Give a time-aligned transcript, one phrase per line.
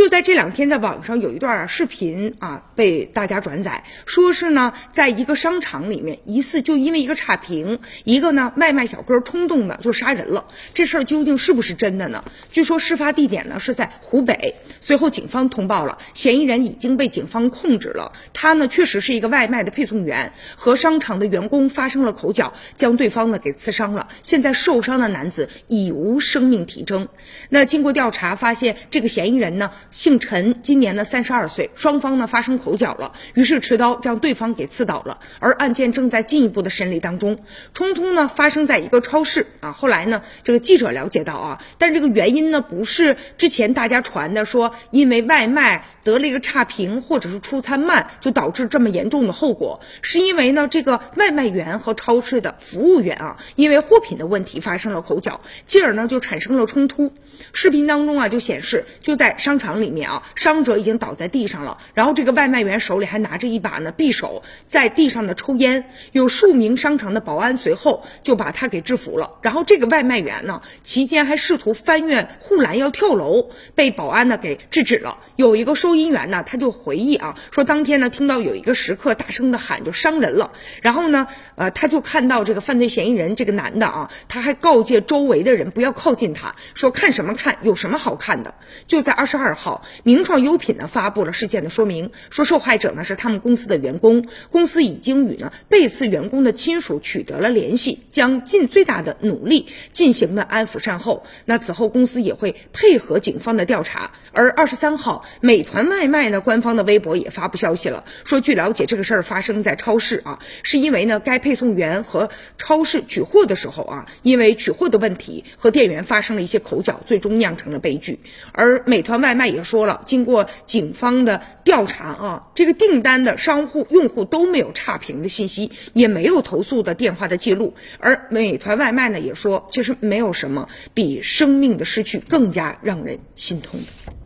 [0.00, 10.46] 就在这两天，在网上有一段视频啊，被大家转载，说是呢，在一个商场里面，疑似就因为一个差评，一个呢外卖小哥冲动的就杀人了。
[10.72, 12.24] 这事儿究竟是不是真的呢？
[12.50, 14.54] 据说事发地点呢是在湖北。
[14.80, 18.12] 随后警方通报了，嫌疑人已经被警方控制了。
[18.32, 24.08] 他呢确实是一个外卖的配送员，和商场的员工发生了口角，将对方呢给刺伤了。
[24.22, 27.08] 现在受伤的男子已无生命体征。
[27.50, 31.70] 那经过调查发现，这个嫌疑人呢姓陈，今年呢三十二岁。
[31.74, 35.18] 双方呢发生口角了，于是持刀将对方给刺倒了。
[35.38, 37.44] 而案件正在进一步的审理当中。
[37.72, 39.72] 冲突呢发生在一个超市啊。
[39.72, 44.72] 后来呢这个记者了解到啊，但这个原因呢不是之前大家传的说。
[44.90, 49.80] 因为外卖得了一个差评，或者是出餐慢，就导致这么严重的后果。
[50.02, 57.12] 是因为呢，这个外卖员和超市的服务员啊，因为货品的问题发生了口角，进而呢就产生了冲突。
[57.52, 65.90] 视频当中啊就显示，就在商场里面啊，伤者已经倒在地上了，然后这个外卖员手里还拿着一把呢匕首，在地上的抽烟。
[66.12, 69.32] 有数名商场的保安随后就把他给制服了。
[69.42, 74.58] 然后这个外卖员呢，期间还试图翻越护栏要跳楼，被保安呢给。
[74.70, 75.18] 制止了。
[75.40, 80.52] 有一个收银员呢，他就回忆啊，说当天呢听到有一个食客大声的喊，就伤人了。
[80.82, 88.54] 然后呢，呃，他就看到这个犯罪嫌疑人这个男的啊，他还告诫周围的人不要靠近他，说看什么看，有什么好看的？
[88.86, 101.24] 就在二十二号，名创优品呢发布了事件的说明，说受害者呢是他们公司的员工，公司已经与呢被刺员工的亲属取得了联系，将尽最大的努力进行了安抚善后。
[101.46, 104.10] 那此后公司也会配合警方的调查。
[104.32, 105.24] 而二十三号。
[105.40, 118.20] 美团外卖呢，官方的微博也发布消息了，说据了解，这个事儿发生在超市啊，是因为呢，该配送员和超市取货的时候啊，因为取货的问题和店员发生了一些口角，最终酿成了悲剧。
[118.52, 127.74] 而美团外卖也说了，经过警方的调查啊，这个订单的商户用户都没有差评的信息，也没有投诉的电话的记录。
[127.98, 134.19] 而美团外卖呢也说，其实没有什么比生命的失去更加让人心痛的。